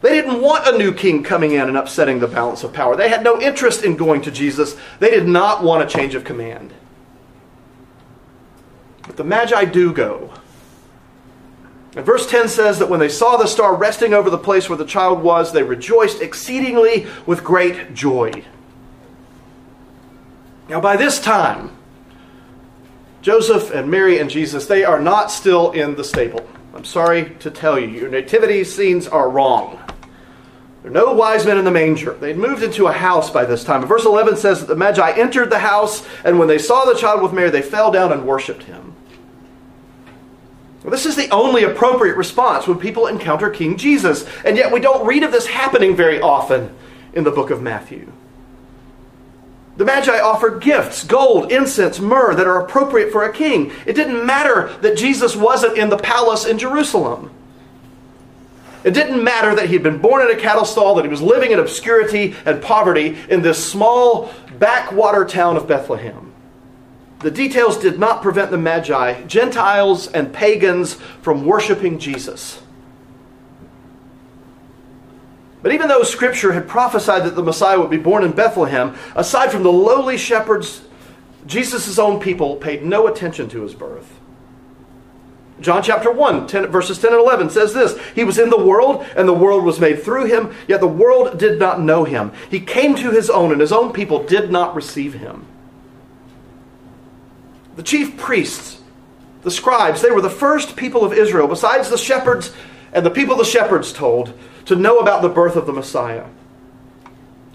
They 0.00 0.10
didn't 0.10 0.40
want 0.40 0.68
a 0.68 0.78
new 0.78 0.94
king 0.94 1.24
coming 1.24 1.50
in 1.50 1.62
and 1.62 1.76
upsetting 1.76 2.20
the 2.20 2.28
balance 2.28 2.62
of 2.62 2.72
power. 2.72 2.94
They 2.94 3.08
had 3.08 3.24
no 3.24 3.40
interest 3.40 3.82
in 3.82 3.96
going 3.96 4.22
to 4.22 4.30
Jesus. 4.30 4.76
They 5.00 5.10
did 5.10 5.26
not 5.26 5.64
want 5.64 5.82
a 5.82 5.92
change 5.92 6.14
of 6.14 6.22
command. 6.22 6.72
But 9.04 9.16
the 9.16 9.24
Magi 9.24 9.64
do 9.64 9.92
go. 9.92 10.32
And 11.96 12.06
verse 12.06 12.30
10 12.30 12.48
says 12.48 12.78
that 12.78 12.88
when 12.88 13.00
they 13.00 13.08
saw 13.08 13.36
the 13.36 13.48
star 13.48 13.74
resting 13.74 14.14
over 14.14 14.30
the 14.30 14.38
place 14.38 14.68
where 14.68 14.78
the 14.78 14.86
child 14.86 15.24
was, 15.24 15.52
they 15.52 15.64
rejoiced 15.64 16.22
exceedingly 16.22 17.08
with 17.26 17.42
great 17.42 17.94
joy. 17.94 18.44
Now, 20.68 20.80
by 20.80 20.96
this 20.96 21.20
time, 21.20 21.76
Joseph 23.20 23.70
and 23.70 23.90
Mary 23.90 24.18
and 24.18 24.28
Jesus, 24.28 24.66
they 24.66 24.84
are 24.84 25.00
not 25.00 25.30
still 25.30 25.70
in 25.72 25.94
the 25.94 26.04
stable. 26.04 26.48
I'm 26.74 26.84
sorry 26.84 27.34
to 27.40 27.50
tell 27.50 27.78
you, 27.78 27.88
your 27.88 28.08
nativity 28.08 28.64
scenes 28.64 29.06
are 29.06 29.28
wrong. 29.28 29.78
There 30.82 30.90
are 30.90 30.94
no 30.94 31.12
wise 31.12 31.46
men 31.46 31.58
in 31.58 31.64
the 31.64 31.70
manger. 31.70 32.14
They'd 32.14 32.36
moved 32.36 32.64
into 32.64 32.86
a 32.86 32.92
house 32.92 33.30
by 33.30 33.44
this 33.44 33.62
time. 33.62 33.86
Verse 33.86 34.04
11 34.04 34.36
says 34.36 34.60
that 34.60 34.66
the 34.66 34.74
Magi 34.74 35.12
entered 35.12 35.50
the 35.50 35.60
house, 35.60 36.04
and 36.24 36.38
when 36.38 36.48
they 36.48 36.58
saw 36.58 36.84
the 36.84 36.98
child 36.98 37.22
with 37.22 37.32
Mary, 37.32 37.50
they 37.50 37.62
fell 37.62 37.92
down 37.92 38.12
and 38.12 38.26
worshiped 38.26 38.64
him. 38.64 38.94
Well, 40.82 40.90
this 40.90 41.06
is 41.06 41.14
the 41.14 41.30
only 41.30 41.62
appropriate 41.62 42.16
response 42.16 42.66
when 42.66 42.80
people 42.80 43.06
encounter 43.06 43.50
King 43.50 43.76
Jesus, 43.76 44.26
and 44.44 44.56
yet 44.56 44.72
we 44.72 44.80
don't 44.80 45.06
read 45.06 45.22
of 45.22 45.30
this 45.30 45.46
happening 45.46 45.94
very 45.94 46.20
often 46.20 46.74
in 47.12 47.22
the 47.22 47.30
book 47.30 47.50
of 47.50 47.62
Matthew. 47.62 48.10
The 49.76 49.84
Magi 49.84 50.18
offered 50.18 50.62
gifts 50.62 51.04
gold, 51.04 51.50
incense, 51.50 51.98
myrrh 51.98 52.34
that 52.34 52.46
are 52.46 52.62
appropriate 52.62 53.10
for 53.10 53.24
a 53.24 53.32
king. 53.32 53.72
It 53.86 53.94
didn't 53.94 54.24
matter 54.24 54.70
that 54.82 54.98
Jesus 54.98 55.34
wasn't 55.34 55.78
in 55.78 55.88
the 55.88 55.96
palace 55.96 56.44
in 56.44 56.58
Jerusalem. 56.58 57.30
It 58.84 58.94
didn't 58.94 59.22
matter 59.22 59.54
that 59.54 59.70
he'd 59.70 59.82
been 59.82 59.98
born 59.98 60.28
in 60.28 60.36
a 60.36 60.40
cattle 60.40 60.64
stall, 60.64 60.96
that 60.96 61.04
he 61.04 61.10
was 61.10 61.22
living 61.22 61.52
in 61.52 61.58
obscurity 61.58 62.34
and 62.44 62.60
poverty 62.60 63.16
in 63.30 63.42
this 63.42 63.64
small 63.64 64.32
backwater 64.58 65.24
town 65.24 65.56
of 65.56 65.66
Bethlehem. 65.68 66.32
The 67.20 67.30
details 67.30 67.78
did 67.78 68.00
not 68.00 68.20
prevent 68.20 68.50
the 68.50 68.58
Magi, 68.58 69.22
Gentiles 69.22 70.08
and 70.08 70.32
pagans, 70.32 70.94
from 70.94 71.46
worshiping 71.46 72.00
Jesus. 72.00 72.60
But 75.62 75.72
even 75.72 75.88
though 75.88 76.02
Scripture 76.02 76.52
had 76.52 76.66
prophesied 76.66 77.24
that 77.24 77.36
the 77.36 77.42
Messiah 77.42 77.80
would 77.80 77.90
be 77.90 77.96
born 77.96 78.24
in 78.24 78.32
Bethlehem, 78.32 78.96
aside 79.14 79.52
from 79.52 79.62
the 79.62 79.72
lowly 79.72 80.18
shepherds, 80.18 80.82
Jesus' 81.46 81.98
own 81.98 82.20
people 82.20 82.56
paid 82.56 82.84
no 82.84 83.06
attention 83.06 83.48
to 83.50 83.62
his 83.62 83.74
birth. 83.74 84.18
John 85.60 85.82
chapter 85.82 86.10
1, 86.10 86.48
10, 86.48 86.66
verses 86.66 86.98
10 86.98 87.12
and 87.12 87.20
11 87.20 87.50
says 87.50 87.72
this 87.72 87.96
He 88.14 88.24
was 88.24 88.38
in 88.38 88.50
the 88.50 88.62
world, 88.62 89.06
and 89.16 89.28
the 89.28 89.32
world 89.32 89.64
was 89.64 89.78
made 89.78 90.02
through 90.02 90.24
him, 90.24 90.52
yet 90.66 90.80
the 90.80 90.88
world 90.88 91.38
did 91.38 91.60
not 91.60 91.80
know 91.80 92.02
him. 92.02 92.32
He 92.50 92.58
came 92.58 92.96
to 92.96 93.10
his 93.12 93.30
own, 93.30 93.52
and 93.52 93.60
his 93.60 93.72
own 93.72 93.92
people 93.92 94.24
did 94.24 94.50
not 94.50 94.74
receive 94.74 95.14
him. 95.14 95.46
The 97.76 97.84
chief 97.84 98.16
priests, 98.16 98.80
the 99.42 99.50
scribes, 99.50 100.02
they 100.02 100.10
were 100.10 100.20
the 100.20 100.28
first 100.28 100.76
people 100.76 101.04
of 101.04 101.12
Israel, 101.12 101.46
besides 101.46 101.88
the 101.88 101.98
shepherds 101.98 102.52
and 102.92 103.06
the 103.06 103.10
people 103.10 103.36
the 103.36 103.44
shepherds 103.44 103.92
told, 103.92 104.34
to 104.66 104.76
know 104.76 104.98
about 104.98 105.22
the 105.22 105.28
birth 105.28 105.56
of 105.56 105.66
the 105.66 105.72
Messiah. 105.72 106.26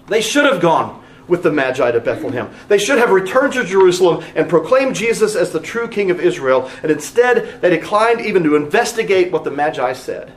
They 0.08 0.20
should 0.20 0.44
have 0.44 0.60
gone 0.60 1.02
with 1.28 1.42
the 1.42 1.52
Magi 1.52 1.90
to 1.90 2.00
Bethlehem. 2.00 2.50
They 2.68 2.78
should 2.78 2.98
have 2.98 3.10
returned 3.10 3.52
to 3.52 3.64
Jerusalem 3.64 4.24
and 4.34 4.48
proclaimed 4.48 4.96
Jesus 4.96 5.36
as 5.36 5.52
the 5.52 5.60
true 5.60 5.86
King 5.86 6.10
of 6.10 6.20
Israel, 6.20 6.70
and 6.82 6.90
instead 6.90 7.60
they 7.60 7.70
declined 7.70 8.22
even 8.22 8.42
to 8.44 8.56
investigate 8.56 9.30
what 9.30 9.44
the 9.44 9.50
Magi 9.50 9.92
said. 9.92 10.32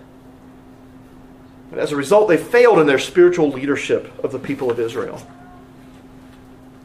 And 1.71 1.79
as 1.79 1.93
a 1.93 1.95
result, 1.95 2.27
they 2.27 2.37
failed 2.37 2.79
in 2.79 2.87
their 2.87 2.99
spiritual 2.99 3.49
leadership 3.49 4.11
of 4.23 4.33
the 4.33 4.39
people 4.39 4.69
of 4.69 4.79
Israel. 4.79 5.25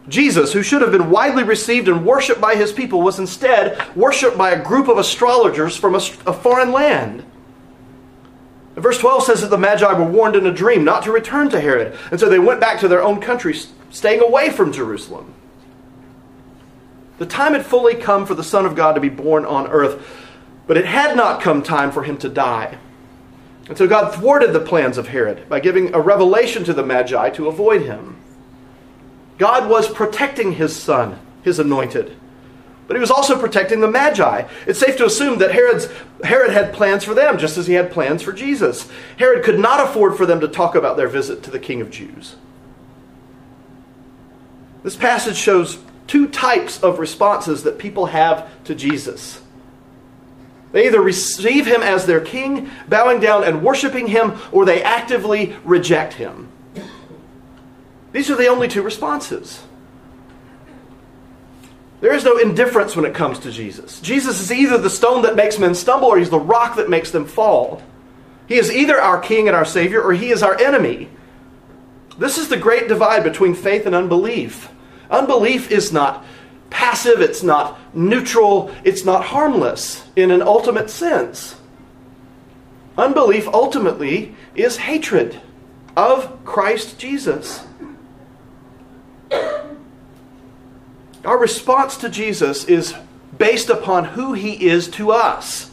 Jesus, 0.09 0.53
who 0.53 0.63
should 0.63 0.83
have 0.83 0.93
been 0.93 1.11
widely 1.11 1.43
received 1.43 1.89
and 1.89 2.07
worshiped 2.07 2.41
by 2.41 2.55
his 2.55 2.73
people, 2.73 3.03
was 3.03 3.19
instead 3.19 3.97
worshiped 3.97 4.39
by 4.39 4.51
a 4.51 4.63
group 4.63 4.87
of 4.87 4.99
astrologers 4.99 5.77
from 5.77 5.97
a, 5.97 6.01
a 6.27 6.33
foreign 6.33 6.71
land. 6.71 7.25
Verse 8.77 8.99
12 8.99 9.23
says 9.23 9.41
that 9.41 9.49
the 9.49 9.57
Magi 9.57 9.91
were 9.95 10.05
warned 10.05 10.37
in 10.37 10.47
a 10.47 10.53
dream 10.53 10.85
not 10.85 11.03
to 11.05 11.13
return 11.13 11.49
to 11.49 11.61
Herod, 11.61 11.99
and 12.11 12.21
so 12.21 12.29
they 12.29 12.39
went 12.39 12.61
back 12.61 12.79
to 12.81 12.89
their 12.89 13.03
own 13.03 13.21
country, 13.21 13.59
staying 13.91 14.21
away 14.21 14.51
from 14.51 14.73
Jerusalem. 14.73 15.35
The 17.19 17.27
time 17.27 17.55
had 17.55 17.65
fully 17.65 17.95
come 17.95 18.27
for 18.27 18.35
the 18.35 18.45
Son 18.45 18.67
of 18.67 18.77
God 18.77 18.93
to 18.93 19.01
be 19.01 19.09
born 19.09 19.47
on 19.47 19.67
earth, 19.69 20.07
but 20.67 20.77
it 20.77 20.85
had 20.85 21.17
not 21.17 21.41
come 21.41 21.63
time 21.63 21.91
for 21.91 22.03
him 22.03 22.19
to 22.19 22.29
die. 22.29 22.77
And 23.69 23.79
so 23.79 23.89
God 23.89 24.15
thwarted 24.15 24.53
the 24.53 24.61
plans 24.61 24.99
of 24.99 25.09
Herod 25.09 25.49
by 25.49 25.61
giving 25.61 25.95
a 25.95 26.01
revelation 26.01 26.63
to 26.65 26.75
the 26.75 26.85
Magi 26.85 27.31
to 27.31 27.49
avoid 27.49 27.83
him. 27.83 28.17
God 29.39 29.71
was 29.71 29.89
protecting 29.89 30.53
his 30.53 30.77
son, 30.77 31.19
his 31.43 31.59
anointed. 31.59 32.17
But 32.87 32.95
he 32.95 33.01
was 33.01 33.11
also 33.11 33.39
protecting 33.39 33.81
the 33.81 33.91
Magi. 33.91 34.47
It's 34.67 34.79
safe 34.79 34.97
to 34.99 35.07
assume 35.07 35.39
that 35.39 35.51
Herod's, 35.51 35.89
Herod 36.23 36.53
had 36.53 36.73
plans 36.73 37.03
for 37.03 37.15
them, 37.15 37.37
just 37.37 37.59
as 37.59 37.67
he 37.67 37.75
had 37.75 37.91
plans 37.91 38.23
for 38.23 38.33
Jesus. 38.33 38.89
Herod 39.19 39.45
could 39.45 39.59
not 39.59 39.81
afford 39.81 40.17
for 40.17 40.25
them 40.25 40.41
to 40.41 40.49
talk 40.49 40.75
about 40.75 40.97
their 40.97 41.09
visit 41.09 41.43
to 41.45 41.51
the 41.51 41.59
King 41.59 41.81
of 41.81 41.91
Jews. 41.91 42.37
This 44.85 44.95
passage 44.95 45.37
shows 45.37 45.79
two 46.07 46.29
types 46.29 46.81
of 46.81 47.01
responses 47.01 47.65
that 47.65 47.79
people 47.79 48.07
have 48.07 48.49
to 48.65 48.75
Jesus. 48.75 49.43
They 50.71 50.87
either 50.87 51.01
receive 51.01 51.67
him 51.67 51.83
as 51.83 52.07
their 52.07 52.21
king, 52.21 52.71
bowing 52.89 53.19
down 53.19 53.43
and 53.43 53.65
worshiping 53.65 54.07
him, 54.07 54.39
or 54.53 54.65
they 54.65 54.83
actively 54.83 55.57
reject 55.65 56.15
him. 56.15 56.49
These 58.13 58.31
are 58.31 58.37
the 58.37 58.47
only 58.47 58.69
two 58.69 58.83
responses. 58.83 59.66
There 62.01 62.13
is 62.13 62.25
no 62.25 62.37
indifference 62.37 62.95
when 62.95 63.05
it 63.07 63.15
comes 63.15 63.39
to 63.41 63.51
Jesus. 63.51 64.01
Jesus 64.01 64.41
is 64.41 64.53
either 64.53 64.79
the 64.79 64.91
stone 64.91 65.23
that 65.23 65.37
makes 65.37 65.59
men 65.59 65.75
stumble 65.75 66.09
or 66.09 66.19
he's 66.19 66.31
the 66.31 66.39
rock 66.39 66.77
that 66.77 66.91
makes 66.91 67.11
them 67.11 67.25
fall. 67.25 67.83
He 68.47 68.57
is 68.57 68.71
either 68.71 69.01
our 69.01 69.19
king 69.19 69.49
and 69.49 69.57
our 69.57 69.65
savior 69.65 70.03
or 70.03 70.13
he 70.13 70.31
is 70.31 70.43
our 70.43 70.59
enemy. 70.61 71.09
This 72.19 72.39
is 72.39 72.49
the 72.49 72.57
great 72.57 72.89
divide 72.89 73.25
between 73.25 73.55
faith 73.55 73.87
and 73.87 73.95
unbelief. 73.95 74.71
Unbelief 75.11 75.71
is 75.71 75.93
not 75.93 76.25
passive, 76.71 77.21
it's 77.21 77.43
not 77.43 77.79
neutral, 77.95 78.75
it's 78.85 79.05
not 79.05 79.25
harmless 79.25 80.05
in 80.17 80.31
an 80.31 80.43
ultimate 80.43 80.91
sense. 80.91 81.57
Unbelief 82.99 83.47
ultimately 83.49 84.35
is 84.55 84.77
hatred 84.77 85.41
of 85.97 86.45
Christ 86.45 86.99
Jesus. 86.99 87.65
Our 91.27 91.37
response 91.37 91.97
to 91.99 92.09
Jesus 92.09 92.65
is 92.65 92.95
based 93.37 93.69
upon 93.69 94.05
who 94.05 94.33
he 94.33 94.69
is 94.69 94.89
to 94.91 95.11
us. 95.11 95.73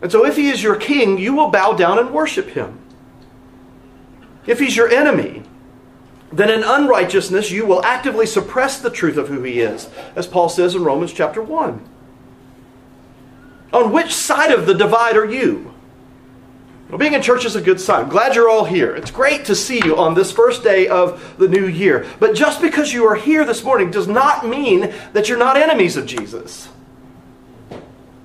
And 0.00 0.10
so, 0.10 0.24
if 0.24 0.36
he 0.36 0.48
is 0.48 0.62
your 0.62 0.74
king, 0.74 1.18
you 1.18 1.34
will 1.34 1.50
bow 1.50 1.74
down 1.74 1.98
and 1.98 2.12
worship 2.12 2.48
him. 2.48 2.78
If 4.46 4.58
he's 4.58 4.74
your 4.74 4.88
enemy, 4.88 5.44
then 6.32 6.50
in 6.50 6.64
unrighteousness 6.64 7.50
you 7.50 7.66
will 7.66 7.84
actively 7.84 8.26
suppress 8.26 8.80
the 8.80 8.90
truth 8.90 9.18
of 9.18 9.28
who 9.28 9.42
he 9.42 9.60
is, 9.60 9.88
as 10.16 10.26
Paul 10.26 10.48
says 10.48 10.74
in 10.74 10.82
Romans 10.82 11.12
chapter 11.12 11.42
1. 11.42 11.88
On 13.74 13.92
which 13.92 14.14
side 14.14 14.50
of 14.50 14.66
the 14.66 14.74
divide 14.74 15.16
are 15.16 15.30
you? 15.30 15.71
Well, 16.92 16.98
being 16.98 17.14
in 17.14 17.22
church 17.22 17.46
is 17.46 17.56
a 17.56 17.62
good 17.62 17.80
sign. 17.80 18.10
Glad 18.10 18.34
you're 18.34 18.50
all 18.50 18.66
here. 18.66 18.94
It's 18.94 19.10
great 19.10 19.46
to 19.46 19.56
see 19.56 19.80
you 19.82 19.96
on 19.96 20.12
this 20.12 20.30
first 20.30 20.62
day 20.62 20.88
of 20.88 21.38
the 21.38 21.48
new 21.48 21.66
year. 21.66 22.06
But 22.20 22.34
just 22.34 22.60
because 22.60 22.92
you 22.92 23.06
are 23.06 23.14
here 23.14 23.46
this 23.46 23.64
morning 23.64 23.90
does 23.90 24.06
not 24.06 24.46
mean 24.46 24.92
that 25.14 25.26
you're 25.26 25.38
not 25.38 25.56
enemies 25.56 25.96
of 25.96 26.04
Jesus. 26.04 26.68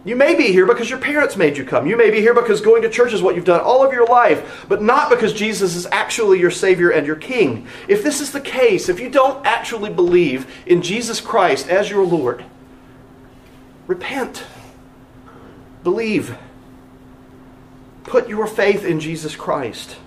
You 0.04 0.18
may 0.18 0.36
be 0.36 0.52
here 0.52 0.66
because 0.66 0.90
your 0.90 1.00
parents 1.00 1.38
made 1.38 1.56
you 1.56 1.64
come. 1.64 1.88
You 1.88 1.96
may 1.96 2.10
be 2.10 2.20
here 2.20 2.34
because 2.34 2.60
going 2.60 2.82
to 2.82 2.90
church 2.90 3.14
is 3.14 3.22
what 3.22 3.38
you've 3.38 3.46
done 3.46 3.62
all 3.62 3.86
of 3.86 3.94
your 3.94 4.06
life, 4.06 4.66
but 4.68 4.82
not 4.82 5.10
because 5.10 5.32
Jesus 5.32 5.74
is 5.74 5.86
actually 5.86 6.42
your 6.42 6.52
Savior 6.52 6.90
and 6.90 7.08
your 7.08 7.16
King. 7.16 7.68
If 7.88 8.04
this 8.04 8.20
is 8.20 8.34
the 8.34 8.42
case, 8.42 8.90
if 8.90 9.00
you 9.00 9.10
don't 9.10 9.46
actually 9.46 9.94
believe 9.94 10.46
in 10.66 10.82
Jesus 10.82 11.22
Christ 11.22 11.70
as 11.70 11.90
your 11.90 12.06
Lord, 12.06 12.44
repent. 13.88 14.44
Believe. 15.86 16.38
Put 18.08 18.30
your 18.30 18.48
faith 18.48 18.86
in 18.86 19.00
Jesus 19.00 19.36
Christ. 19.36 19.98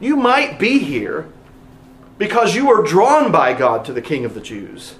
You 0.00 0.16
might 0.16 0.58
be 0.58 0.78
here 0.78 1.28
because 2.16 2.56
you 2.56 2.70
are 2.70 2.82
drawn 2.82 3.30
by 3.30 3.52
God 3.52 3.84
to 3.84 3.92
the 3.92 4.00
King 4.02 4.24
of 4.24 4.34
the 4.34 4.40
Jews. 4.40 4.94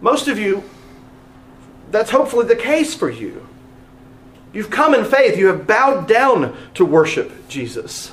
Most 0.00 0.28
of 0.28 0.38
you, 0.38 0.62
that's 1.90 2.10
hopefully 2.10 2.46
the 2.46 2.56
case 2.56 2.94
for 2.94 3.10
you. 3.10 3.46
You've 4.52 4.70
come 4.70 4.94
in 4.94 5.04
faith, 5.04 5.36
you 5.36 5.48
have 5.48 5.66
bowed 5.66 6.06
down 6.06 6.56
to 6.74 6.84
worship 6.84 7.48
Jesus. 7.48 8.12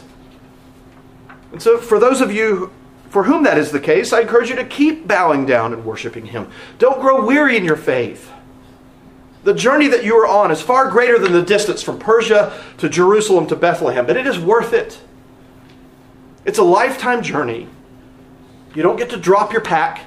And 1.51 1.61
so, 1.61 1.77
for 1.77 1.99
those 1.99 2.19
of 2.19 2.31
you 2.31 2.73
for 3.09 3.23
whom 3.23 3.43
that 3.43 3.57
is 3.57 3.71
the 3.71 3.79
case, 3.79 4.11
I 4.11 4.21
encourage 4.21 4.49
you 4.49 4.55
to 4.55 4.65
keep 4.65 5.07
bowing 5.07 5.45
down 5.45 5.71
and 5.71 5.85
worshiping 5.85 6.25
Him. 6.25 6.49
Don't 6.79 6.99
grow 6.99 7.25
weary 7.25 7.55
in 7.55 7.63
your 7.63 7.77
faith. 7.77 8.31
The 9.47 9.53
journey 9.53 9.87
that 9.87 10.03
you 10.03 10.13
are 10.17 10.27
on 10.27 10.51
is 10.51 10.61
far 10.61 10.91
greater 10.91 11.17
than 11.17 11.31
the 11.31 11.41
distance 11.41 11.81
from 11.81 11.99
Persia 11.99 12.51
to 12.79 12.89
Jerusalem 12.89 13.47
to 13.47 13.55
Bethlehem, 13.55 14.05
but 14.05 14.17
it 14.17 14.27
is 14.27 14.37
worth 14.37 14.73
it. 14.73 14.99
It's 16.43 16.57
a 16.57 16.63
lifetime 16.63 17.23
journey. 17.23 17.69
You 18.75 18.83
don't 18.83 18.97
get 18.97 19.09
to 19.11 19.17
drop 19.17 19.53
your 19.53 19.61
pack. 19.61 20.01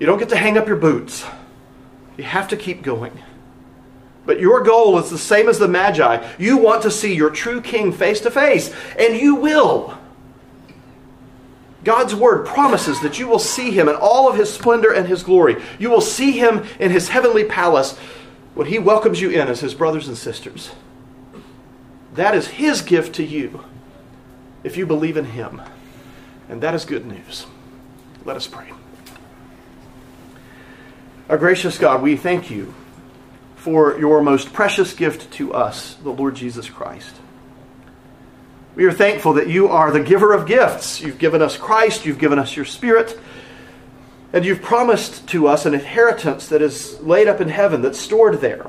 You 0.00 0.06
don't 0.06 0.18
get 0.18 0.30
to 0.30 0.38
hang 0.38 0.56
up 0.56 0.66
your 0.66 0.78
boots. 0.78 1.26
You 2.16 2.24
have 2.24 2.48
to 2.48 2.56
keep 2.56 2.80
going. 2.80 3.12
But 4.24 4.40
your 4.40 4.62
goal 4.62 4.98
is 4.98 5.10
the 5.10 5.18
same 5.18 5.46
as 5.46 5.58
the 5.58 5.68
Magi. 5.68 6.26
You 6.38 6.56
want 6.56 6.80
to 6.84 6.90
see 6.90 7.14
your 7.14 7.28
true 7.28 7.60
king 7.60 7.92
face 7.92 8.22
to 8.22 8.30
face, 8.30 8.74
and 8.98 9.18
you 9.18 9.34
will. 9.34 9.98
God's 11.84 12.14
word 12.14 12.46
promises 12.46 13.00
that 13.00 13.18
you 13.18 13.28
will 13.28 13.38
see 13.38 13.70
him 13.70 13.88
in 13.88 13.94
all 13.94 14.28
of 14.28 14.36
his 14.36 14.52
splendor 14.52 14.92
and 14.92 15.06
his 15.06 15.22
glory. 15.22 15.62
You 15.78 15.90
will 15.90 16.00
see 16.00 16.32
him 16.32 16.66
in 16.80 16.90
his 16.90 17.08
heavenly 17.08 17.44
palace 17.44 17.96
when 18.54 18.66
he 18.66 18.78
welcomes 18.78 19.20
you 19.20 19.30
in 19.30 19.48
as 19.48 19.60
his 19.60 19.74
brothers 19.74 20.08
and 20.08 20.16
sisters. 20.16 20.70
That 22.14 22.34
is 22.34 22.46
his 22.46 22.80
gift 22.80 23.16
to 23.16 23.24
you 23.24 23.64
if 24.62 24.76
you 24.76 24.86
believe 24.86 25.16
in 25.16 25.26
him. 25.26 25.60
And 26.48 26.62
that 26.62 26.74
is 26.74 26.84
good 26.84 27.06
news. 27.06 27.46
Let 28.24 28.36
us 28.36 28.46
pray. 28.46 28.72
Our 31.28 31.38
gracious 31.38 31.78
God, 31.78 32.02
we 32.02 32.16
thank 32.16 32.50
you 32.50 32.74
for 33.56 33.98
your 33.98 34.22
most 34.22 34.52
precious 34.52 34.92
gift 34.92 35.32
to 35.32 35.52
us, 35.54 35.94
the 35.94 36.10
Lord 36.10 36.34
Jesus 36.34 36.68
Christ. 36.68 37.14
We 38.74 38.84
are 38.86 38.92
thankful 38.92 39.34
that 39.34 39.48
you 39.48 39.68
are 39.68 39.90
the 39.90 40.00
giver 40.00 40.32
of 40.32 40.46
gifts. 40.46 41.00
You've 41.00 41.18
given 41.18 41.42
us 41.42 41.56
Christ, 41.56 42.04
you've 42.04 42.18
given 42.18 42.38
us 42.38 42.56
your 42.56 42.64
Spirit, 42.64 43.18
and 44.32 44.44
you've 44.44 44.62
promised 44.62 45.28
to 45.28 45.46
us 45.46 45.64
an 45.64 45.74
inheritance 45.74 46.48
that 46.48 46.60
is 46.60 47.00
laid 47.00 47.28
up 47.28 47.40
in 47.40 47.48
heaven, 47.48 47.82
that's 47.82 48.00
stored 48.00 48.40
there, 48.40 48.66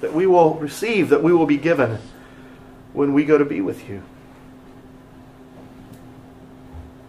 that 0.00 0.14
we 0.14 0.26
will 0.26 0.54
receive, 0.54 1.10
that 1.10 1.22
we 1.22 1.32
will 1.32 1.46
be 1.46 1.58
given 1.58 1.98
when 2.92 3.12
we 3.12 3.24
go 3.24 3.36
to 3.36 3.44
be 3.44 3.60
with 3.60 3.88
you. 3.88 4.02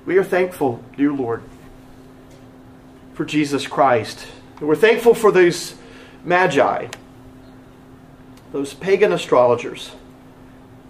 We 0.06 0.18
are 0.18 0.24
thankful, 0.24 0.84
dear 0.98 1.14
Lord, 1.14 1.44
for 3.14 3.24
Jesus 3.24 3.68
Christ 3.68 4.28
we're 4.62 4.76
thankful 4.76 5.14
for 5.14 5.32
those 5.32 5.76
magi, 6.26 6.88
those 8.52 8.74
pagan 8.74 9.14
astrologers 9.14 9.92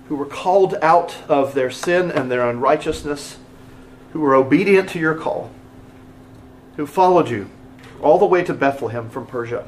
who 0.09 0.15
were 0.15 0.25
called 0.25 0.73
out 0.81 1.15
of 1.29 1.53
their 1.53 1.69
sin 1.69 2.09
and 2.11 2.31
their 2.31 2.49
unrighteousness, 2.49 3.37
who 4.11 4.19
were 4.19 4.33
obedient 4.33 4.89
to 4.89 4.99
your 4.99 5.13
call, 5.13 5.51
who 6.75 6.87
followed 6.87 7.29
you 7.29 7.47
all 8.01 8.17
the 8.17 8.25
way 8.25 8.43
to 8.43 8.53
Bethlehem 8.53 9.07
from 9.07 9.27
Persia 9.27 9.65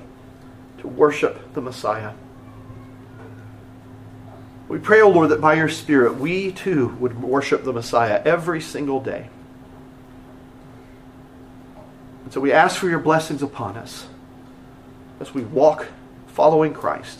to 0.79 0.87
worship 0.87 1.53
the 1.53 1.61
Messiah. 1.61 2.13
We 4.67 4.79
pray, 4.79 5.01
O 5.01 5.05
oh 5.05 5.09
Lord, 5.09 5.29
that 5.29 5.41
by 5.41 5.53
your 5.53 5.69
Spirit 5.69 6.15
we 6.15 6.51
too 6.51 6.87
would 6.99 7.21
worship 7.21 7.63
the 7.63 7.73
Messiah 7.73 8.19
every 8.25 8.61
single 8.61 8.99
day. 8.99 9.29
And 12.23 12.33
so 12.33 12.41
we 12.41 12.51
ask 12.51 12.77
for 12.77 12.89
your 12.89 12.99
blessings 12.99 13.43
upon 13.43 13.77
us 13.77 14.07
as 15.19 15.35
we 15.35 15.43
walk 15.43 15.87
following 16.25 16.73
Christ. 16.73 17.19